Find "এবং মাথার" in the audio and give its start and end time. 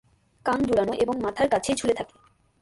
0.93-1.47